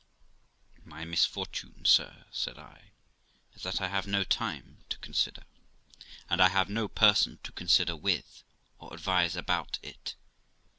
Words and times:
'My 0.83 1.05
misfortune, 1.05 1.85
sir', 1.85 2.25
said 2.31 2.57
I, 2.57 2.93
'is 3.53 3.61
that 3.61 3.79
I 3.79 3.87
have 3.89 4.07
no 4.07 4.23
time 4.23 4.83
to 4.89 4.97
consider, 4.97 5.43
and 6.27 6.41
I 6.41 6.47
have 6.49 6.71
no 6.71 6.87
person 6.87 7.37
to 7.43 7.51
consider 7.51 7.95
with 7.95 8.41
or 8.79 8.95
advise 8.95 9.35
about 9.35 9.77
it. 9.83 10.15